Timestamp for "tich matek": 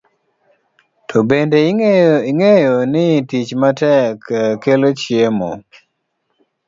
3.29-4.17